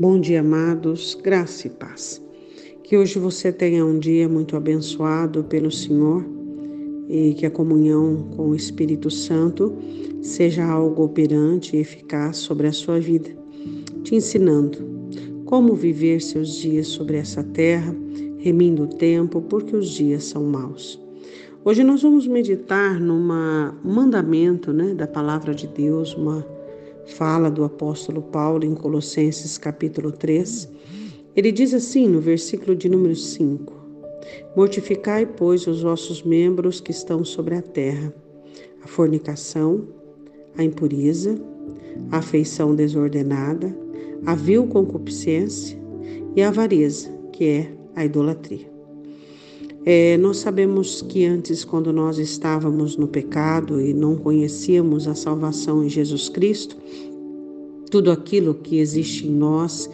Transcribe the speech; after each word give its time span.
Bom 0.00 0.18
dia, 0.18 0.40
amados, 0.40 1.14
graça 1.14 1.66
e 1.66 1.70
paz. 1.70 2.22
Que 2.82 2.96
hoje 2.96 3.18
você 3.18 3.52
tenha 3.52 3.84
um 3.84 3.98
dia 3.98 4.26
muito 4.30 4.56
abençoado 4.56 5.44
pelo 5.44 5.70
Senhor 5.70 6.24
e 7.06 7.34
que 7.34 7.44
a 7.44 7.50
comunhão 7.50 8.30
com 8.34 8.48
o 8.48 8.54
Espírito 8.54 9.10
Santo 9.10 9.76
seja 10.22 10.64
algo 10.64 11.04
operante 11.04 11.76
e 11.76 11.80
eficaz 11.80 12.38
sobre 12.38 12.66
a 12.66 12.72
sua 12.72 12.98
vida, 12.98 13.28
te 14.02 14.14
ensinando 14.14 14.78
como 15.44 15.74
viver 15.74 16.22
seus 16.22 16.54
dias 16.54 16.86
sobre 16.86 17.18
essa 17.18 17.44
terra, 17.44 17.94
remindo 18.38 18.84
o 18.84 18.88
tempo, 18.96 19.42
porque 19.42 19.76
os 19.76 19.90
dias 19.90 20.24
são 20.24 20.44
maus. 20.44 20.98
Hoje 21.62 21.84
nós 21.84 22.00
vamos 22.00 22.26
meditar 22.26 22.98
numa 22.98 23.78
mandamento, 23.84 24.72
né, 24.72 24.94
da 24.94 25.06
palavra 25.06 25.54
de 25.54 25.66
Deus, 25.66 26.14
uma 26.14 26.42
fala 27.06 27.50
do 27.50 27.64
apóstolo 27.64 28.22
Paulo 28.22 28.64
em 28.64 28.74
Colossenses 28.74 29.58
capítulo 29.58 30.12
3. 30.12 30.68
Ele 31.34 31.52
diz 31.52 31.74
assim 31.74 32.08
no 32.08 32.20
versículo 32.20 32.74
de 32.74 32.88
número 32.88 33.16
5: 33.16 33.72
Mortificai, 34.56 35.26
pois, 35.26 35.66
os 35.66 35.82
vossos 35.82 36.22
membros 36.22 36.80
que 36.80 36.90
estão 36.90 37.24
sobre 37.24 37.54
a 37.54 37.62
terra: 37.62 38.12
a 38.82 38.86
fornicação, 38.86 39.86
a 40.56 40.64
impureza, 40.64 41.40
a 42.10 42.18
afeição 42.18 42.74
desordenada, 42.74 43.76
a 44.26 44.34
vil 44.34 44.66
concupiscência 44.66 45.78
e 46.34 46.42
a 46.42 46.48
avareza, 46.48 47.10
que 47.32 47.44
é 47.44 47.72
a 47.94 48.04
idolatria. 48.04 48.69
É, 49.84 50.18
nós 50.18 50.36
sabemos 50.36 51.00
que 51.00 51.24
antes, 51.24 51.64
quando 51.64 51.92
nós 51.92 52.18
estávamos 52.18 52.96
no 52.96 53.08
pecado 53.08 53.80
e 53.80 53.94
não 53.94 54.14
conhecíamos 54.14 55.08
a 55.08 55.14
salvação 55.14 55.82
em 55.82 55.88
Jesus 55.88 56.28
Cristo, 56.28 56.76
tudo 57.90 58.10
aquilo 58.10 58.54
que 58.54 58.78
existe 58.78 59.26
em 59.26 59.32
nós, 59.32 59.88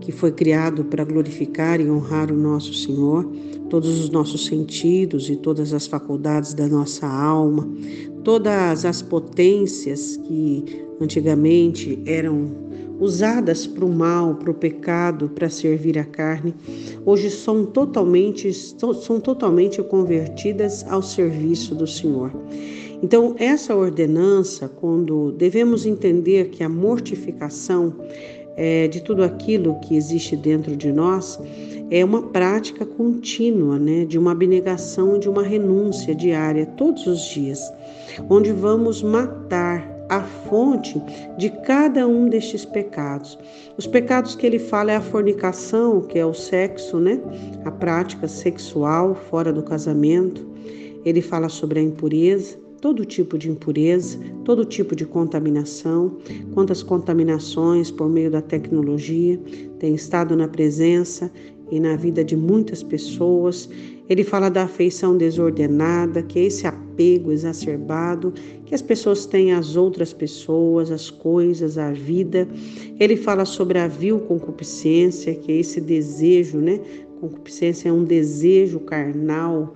que 0.00 0.12
foi 0.12 0.30
criado 0.30 0.84
para 0.84 1.04
glorificar 1.04 1.80
e 1.80 1.90
honrar 1.90 2.30
o 2.30 2.36
nosso 2.36 2.72
Senhor, 2.72 3.28
todos 3.68 3.98
os 3.98 4.10
nossos 4.10 4.46
sentidos 4.46 5.28
e 5.28 5.36
todas 5.36 5.72
as 5.72 5.86
faculdades 5.86 6.54
da 6.54 6.68
nossa 6.68 7.06
alma, 7.06 7.68
todas 8.22 8.84
as 8.84 9.02
potências 9.02 10.16
que 10.18 10.84
antigamente 11.00 11.98
eram 12.06 12.71
usadas 12.98 13.66
para 13.66 13.84
o 13.84 13.88
mal, 13.88 14.34
para 14.34 14.50
o 14.50 14.54
pecado, 14.54 15.28
para 15.28 15.48
servir 15.48 15.98
a 15.98 16.04
carne, 16.04 16.54
hoje 17.04 17.30
são 17.30 17.64
totalmente, 17.64 18.52
são 18.52 19.20
totalmente 19.20 19.82
convertidas 19.82 20.84
ao 20.88 21.02
serviço 21.02 21.74
do 21.74 21.86
Senhor. 21.86 22.32
Então, 23.02 23.34
essa 23.38 23.74
ordenança, 23.74 24.68
quando 24.68 25.32
devemos 25.32 25.84
entender 25.84 26.50
que 26.50 26.62
a 26.62 26.68
mortificação 26.68 27.92
é, 28.56 28.86
de 28.86 29.00
tudo 29.00 29.24
aquilo 29.24 29.80
que 29.80 29.96
existe 29.96 30.36
dentro 30.36 30.76
de 30.76 30.92
nós 30.92 31.38
é 31.90 32.04
uma 32.04 32.22
prática 32.22 32.86
contínua, 32.86 33.78
né, 33.78 34.04
de 34.04 34.18
uma 34.18 34.32
abnegação, 34.32 35.18
de 35.18 35.28
uma 35.28 35.42
renúncia 35.42 36.14
diária, 36.14 36.64
todos 36.64 37.06
os 37.06 37.22
dias, 37.26 37.60
onde 38.30 38.52
vamos 38.52 39.02
matar 39.02 39.91
a 40.16 40.20
fonte 40.20 41.00
de 41.38 41.48
cada 41.64 42.06
um 42.06 42.28
destes 42.28 42.66
pecados. 42.66 43.38
Os 43.78 43.86
pecados 43.86 44.34
que 44.34 44.46
ele 44.46 44.58
fala 44.58 44.92
é 44.92 44.96
a 44.96 45.00
fornicação, 45.00 46.02
que 46.02 46.18
é 46.18 46.26
o 46.26 46.34
sexo, 46.34 47.00
né? 47.00 47.18
A 47.64 47.70
prática 47.70 48.28
sexual 48.28 49.14
fora 49.14 49.50
do 49.50 49.62
casamento. 49.62 50.46
Ele 51.04 51.22
fala 51.22 51.48
sobre 51.48 51.80
a 51.80 51.82
impureza, 51.82 52.58
todo 52.82 53.06
tipo 53.06 53.38
de 53.38 53.48
impureza, 53.48 54.18
todo 54.44 54.66
tipo 54.66 54.94
de 54.94 55.06
contaminação, 55.06 56.18
quantas 56.52 56.82
contaminações 56.82 57.90
por 57.90 58.08
meio 58.10 58.30
da 58.30 58.42
tecnologia 58.42 59.40
têm 59.78 59.94
estado 59.94 60.36
na 60.36 60.46
presença 60.46 61.32
e 61.70 61.80
na 61.80 61.96
vida 61.96 62.22
de 62.22 62.36
muitas 62.36 62.82
pessoas. 62.82 63.66
Ele 64.12 64.24
fala 64.24 64.50
da 64.50 64.64
afeição 64.64 65.16
desordenada, 65.16 66.22
que 66.22 66.38
é 66.38 66.42
esse 66.44 66.66
apego 66.66 67.32
exacerbado 67.32 68.30
que 68.66 68.74
as 68.74 68.82
pessoas 68.82 69.24
têm 69.24 69.54
às 69.54 69.74
outras 69.74 70.12
pessoas, 70.12 70.90
às 70.90 71.08
coisas, 71.08 71.78
à 71.78 71.92
vida. 71.92 72.46
Ele 73.00 73.16
fala 73.16 73.46
sobre 73.46 73.78
a 73.78 73.88
vil 73.88 74.20
concupiscência, 74.20 75.34
que 75.34 75.50
é 75.50 75.56
esse 75.56 75.80
desejo, 75.80 76.58
né? 76.58 76.78
Concupiscência 77.22 77.88
é 77.88 77.92
um 77.92 78.04
desejo 78.04 78.80
carnal. 78.80 79.72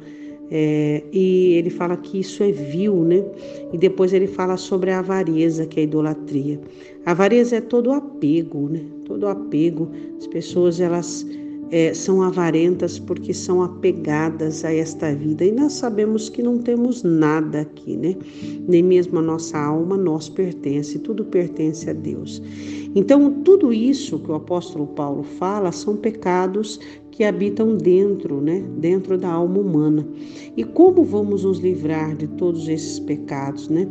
É, 0.50 1.02
e 1.10 1.54
ele 1.54 1.70
fala 1.70 1.96
que 1.96 2.20
isso 2.20 2.42
é 2.42 2.52
vil, 2.52 3.04
né? 3.04 3.24
E 3.72 3.78
depois 3.78 4.12
ele 4.12 4.26
fala 4.26 4.58
sobre 4.58 4.90
a 4.90 4.98
avareza, 4.98 5.64
que 5.64 5.80
é 5.80 5.82
a 5.82 5.84
idolatria. 5.84 6.60
A 7.06 7.12
avareza 7.12 7.56
é 7.56 7.60
todo 7.62 7.90
apego, 7.90 8.68
né? 8.68 8.84
Todo 9.06 9.28
apego. 9.28 9.90
As 10.18 10.26
pessoas 10.26 10.78
elas 10.78 11.26
é, 11.70 11.92
são 11.92 12.22
avarentas 12.22 12.98
porque 12.98 13.34
são 13.34 13.62
apegadas 13.62 14.64
a 14.64 14.72
esta 14.72 15.14
vida. 15.14 15.44
E 15.44 15.52
nós 15.52 15.74
sabemos 15.74 16.28
que 16.28 16.42
não 16.42 16.58
temos 16.58 17.02
nada 17.02 17.62
aqui, 17.62 17.96
né? 17.96 18.16
Nem 18.68 18.82
mesmo 18.82 19.18
a 19.18 19.22
nossa 19.22 19.58
alma 19.58 19.96
nós 19.96 20.28
pertence, 20.28 20.98
tudo 20.98 21.24
pertence 21.24 21.88
a 21.90 21.92
Deus. 21.92 22.42
Então, 22.94 23.42
tudo 23.42 23.72
isso 23.72 24.18
que 24.18 24.30
o 24.30 24.34
apóstolo 24.34 24.86
Paulo 24.86 25.22
fala 25.22 25.72
são 25.72 25.96
pecados 25.96 26.80
que 27.10 27.24
habitam 27.24 27.76
dentro, 27.76 28.40
né? 28.40 28.62
Dentro 28.78 29.18
da 29.18 29.30
alma 29.30 29.58
humana. 29.58 30.06
E 30.56 30.62
como 30.64 31.02
vamos 31.02 31.44
nos 31.44 31.58
livrar 31.58 32.14
de 32.14 32.26
todos 32.26 32.68
esses 32.68 33.00
pecados, 33.00 33.68
né? 33.68 33.88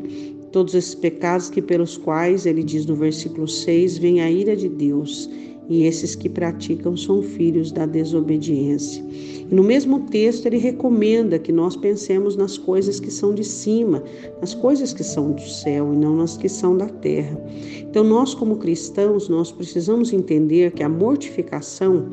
Todos 0.52 0.74
esses 0.74 0.96
pecados 0.96 1.50
que 1.50 1.62
pelos 1.62 1.98
quais 1.98 2.46
ele 2.46 2.64
diz 2.64 2.86
no 2.86 2.96
versículo 2.96 3.48
6 3.48 3.98
vem 3.98 4.22
a 4.22 4.32
ira 4.32 4.56
de 4.56 4.70
Deus 4.70 5.30
e 5.68 5.84
esses 5.84 6.16
que 6.16 6.30
praticam 6.30 6.96
são 6.96 7.22
filhos 7.22 7.72
da 7.72 7.86
desobediência. 7.86 9.04
No 9.50 9.64
mesmo 9.64 10.02
texto 10.08 10.46
ele 10.48 10.58
recomenda 10.58 11.38
que 11.38 11.52
nós 11.52 11.76
pensemos 11.76 12.36
nas 12.36 12.58
coisas 12.58 13.00
que 13.00 13.12
são 13.12 13.34
de 13.34 13.44
cima, 13.44 14.04
nas 14.42 14.56
coisas 14.56 14.94
que 14.94 15.04
são 15.04 15.32
do 15.32 15.42
céu 15.42 15.94
e 15.94 15.98
não 15.98 16.16
nas 16.16 16.36
que 16.36 16.50
são 16.50 16.76
da 16.76 16.88
terra. 16.88 17.40
Então 17.80 18.04
nós 18.04 18.34
como 18.34 18.58
cristãos, 18.58 19.30
nós 19.30 19.52
precisamos 19.52 20.12
entender 20.12 20.72
que 20.72 20.82
a 20.82 20.90
mortificação, 20.90 22.10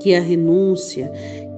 que 0.00 0.14
a 0.14 0.20
renúncia, 0.20 1.10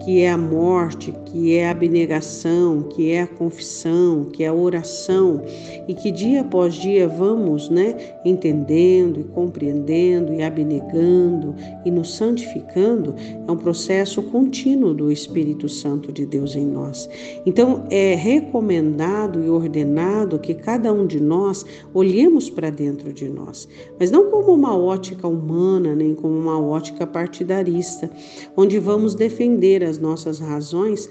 que 0.04 0.20
é 0.20 0.30
a 0.30 0.38
morte, 0.38 1.12
que 1.26 1.54
é 1.54 1.68
a 1.68 1.70
abnegação, 1.70 2.82
que 2.82 3.10
é 3.10 3.22
a 3.22 3.26
confissão, 3.26 4.26
que 4.32 4.44
é 4.44 4.48
a 4.48 4.54
oração, 4.54 5.42
e 5.88 5.94
que 5.94 6.10
dia 6.10 6.42
após 6.42 6.74
dia 6.74 7.08
vamos, 7.08 7.68
né, 7.68 7.94
entendendo 8.24 9.20
e 9.20 9.24
compreendendo 9.24 10.32
e 10.32 10.42
abnegando 10.42 11.54
e 11.84 11.90
nos 11.90 12.14
santificando, 12.14 13.14
é 13.46 13.50
um 13.50 13.56
processo 13.56 14.22
contínuo 14.22 14.94
do 14.94 15.10
Espírito 15.10 15.68
Santo 15.68 16.12
de 16.12 16.26
Deus 16.26 16.54
em 16.54 16.66
nós. 16.66 17.08
Então, 17.44 17.84
é 17.90 18.14
recomendado 18.14 19.42
e 19.44 19.48
ordenado 19.48 20.38
que 20.38 20.54
cada 20.54 20.92
um 20.92 21.06
de 21.06 21.20
nós 21.20 21.64
olhemos 21.94 22.48
para 22.50 22.70
dentro 22.70 23.12
de 23.12 23.28
nós, 23.28 23.68
mas 23.98 24.10
não 24.10 24.30
como 24.30 24.52
uma 24.52 24.76
ótica 24.76 25.26
humana, 25.26 25.94
nem 25.94 26.14
como 26.14 26.34
uma 26.34 26.60
ótica 26.60 27.06
partidarista, 27.06 28.10
onde 28.56 28.78
vamos 28.78 29.14
defender 29.14 29.82
as 29.86 29.98
as 29.98 29.98
nossas 29.98 30.38
razões 30.38 31.08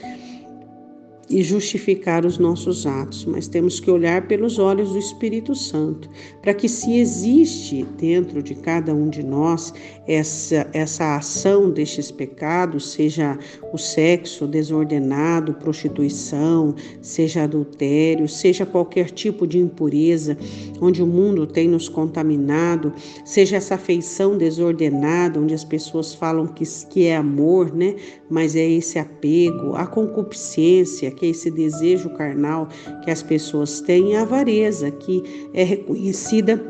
e 1.30 1.42
justificar 1.42 2.26
os 2.26 2.38
nossos 2.38 2.86
atos, 2.86 3.26
mas 3.26 3.48
temos 3.48 3.80
que 3.80 3.90
olhar 3.90 4.28
pelos 4.28 4.60
olhos 4.60 4.92
do 4.92 5.00
Espírito 5.00 5.56
Santo, 5.56 6.10
para 6.42 6.54
que 6.54 6.70
se 6.70 6.98
existe 6.98 7.84
dentro 7.98 8.44
de 8.44 8.54
cada 8.54 8.94
um 8.94 9.10
de 9.10 9.24
nós 9.24 9.74
essa, 10.08 10.68
essa 10.72 11.16
ação 11.16 11.72
destes 11.72 12.12
pecados, 12.12 12.92
seja 12.92 13.38
o 13.74 13.78
sexo 13.78 14.48
desordenado, 14.48 15.54
prostituição, 15.56 16.76
seja 17.02 17.44
adultério, 17.44 18.30
seja 18.30 18.66
qualquer 18.66 19.10
tipo 19.10 19.48
de 19.48 19.58
impureza, 19.58 20.38
onde 20.80 21.02
o 21.02 21.08
mundo 21.08 21.48
tem 21.48 21.68
nos 21.68 21.90
contaminado, 21.90 22.94
seja 23.24 23.58
essa 23.58 23.76
afeição 23.76 24.38
desordenada, 24.38 25.40
onde 25.40 25.54
as 25.54 25.64
pessoas 25.64 26.14
falam 26.14 26.46
que, 26.48 26.64
que 26.90 27.08
é 27.08 27.16
amor, 27.16 27.74
né? 27.74 27.96
Mas 28.30 28.56
é 28.56 28.68
esse 28.68 29.00
apego, 29.00 29.76
a 29.76 29.88
concupiscência, 29.88 31.15
que 31.16 31.26
é 31.26 31.30
esse 31.30 31.50
desejo 31.50 32.10
carnal 32.12 32.68
que 33.04 33.10
as 33.10 33.24
pessoas 33.24 33.82
têm, 33.82 34.16
a 34.16 34.22
avareza, 34.22 34.92
que 34.92 35.24
é 35.54 35.64
reconhecida 35.64 36.62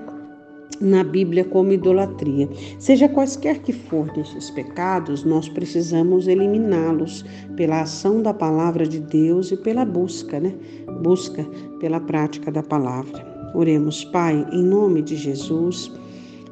na 0.80 1.04
Bíblia 1.04 1.44
como 1.46 1.72
idolatria. 1.72 2.50
Seja 2.80 3.08
quaisquer 3.08 3.60
que 3.60 3.72
for 3.72 4.12
desses 4.14 4.50
pecados, 4.52 5.24
nós 5.24 5.48
precisamos 5.50 6.28
eliminá-los 6.28 7.26
pela 7.56 7.82
ação 7.82 8.22
da 8.22 8.34
palavra 8.34 8.86
de 8.86 9.00
Deus 9.00 9.52
e 9.52 9.58
pela 9.58 9.86
busca, 9.86 10.40
né? 10.40 10.54
Busca 11.02 11.46
pela 11.80 12.00
prática 12.00 12.52
da 12.52 12.64
palavra. 12.64 13.26
Oremos, 13.54 14.04
Pai, 14.06 14.46
em 14.52 14.64
nome 14.64 15.02
de 15.02 15.16
Jesus. 15.16 15.92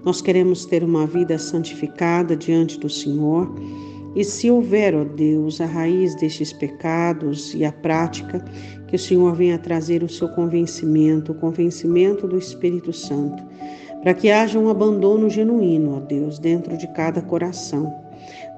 Nós 0.06 0.22
queremos 0.22 0.66
ter 0.66 0.84
uma 0.84 1.06
vida 1.06 1.38
santificada 1.38 2.36
diante 2.36 2.80
do 2.80 2.90
Senhor. 2.90 3.54
E 4.16 4.24
se 4.24 4.50
houver, 4.50 4.96
ó 4.96 5.04
Deus, 5.04 5.60
a 5.60 5.66
raiz 5.66 6.16
destes 6.16 6.54
pecados 6.54 7.54
e 7.54 7.66
a 7.66 7.72
prática, 7.72 8.44
que 8.88 8.96
o 8.96 9.00
Senhor 9.00 9.36
venha 9.36 9.58
trazer 9.58 10.04
o 10.04 10.10
seu 10.10 10.30
convencimento, 10.30 11.32
o 11.32 11.36
convencimento 11.36 12.28
do 12.28 12.38
Espírito 12.38 12.94
Santo 12.94 13.44
para 14.04 14.14
que 14.14 14.30
haja 14.30 14.60
um 14.60 14.70
abandono 14.70 15.30
genuíno, 15.30 15.96
ó 15.96 16.00
Deus, 16.02 16.38
dentro 16.38 16.78
de 16.78 16.88
cada 16.88 17.22
coração. 17.22 18.04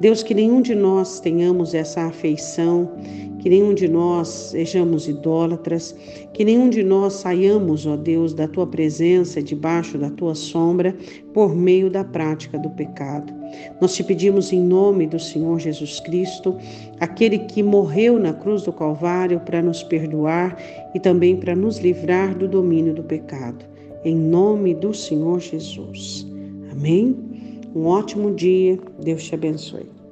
Deus, 0.02 0.24
que 0.24 0.34
nenhum 0.34 0.60
de 0.60 0.74
nós 0.74 1.20
tenhamos 1.20 1.76
essa 1.76 2.02
afeição, 2.02 2.92
que 3.40 3.48
nenhum 3.48 3.76
de 3.76 3.88
nós 3.88 4.28
sejamos 4.28 5.08
idólatras, 5.08 5.96
que 6.34 6.44
nenhum 6.44 6.68
de 6.68 6.84
nós 6.84 7.14
saiamos, 7.14 7.86
ó 7.86 7.96
Deus, 7.96 8.34
da 8.34 8.48
tua 8.48 8.66
presença, 8.66 9.42
debaixo 9.42 10.00
da 10.00 10.10
tua 10.10 10.34
sombra, 10.34 10.98
por 11.32 11.56
meio 11.56 11.92
da 11.92 12.04
prática 12.04 12.58
do 12.58 12.72
pecado. 12.72 13.32
Nós 13.80 13.96
te 13.96 14.04
pedimos 14.04 14.52
em 14.54 14.62
nome 14.62 15.08
do 15.08 15.20
Senhor 15.20 15.60
Jesus 15.60 16.00
Cristo, 16.00 16.58
aquele 17.00 17.40
que 17.40 17.62
morreu 17.62 18.20
na 18.20 18.34
cruz 18.34 18.64
do 18.64 18.72
Calvário 18.72 19.40
para 19.40 19.62
nos 19.62 19.84
perdoar 19.84 20.58
e 20.94 21.00
também 21.00 21.36
para 21.36 21.56
nos 21.56 21.78
livrar 21.80 22.36
do 22.36 22.48
domínio 22.48 22.94
do 22.94 23.04
pecado. 23.04 23.66
Em 24.04 24.16
nome 24.16 24.74
do 24.74 24.94
Senhor 24.94 25.40
Jesus. 25.40 26.28
Amém? 26.72 27.16
Um 27.76 27.86
ótimo 27.88 28.34
dia. 28.34 28.80
Deus 29.04 29.24
te 29.24 29.36
abençoe. 29.36 30.05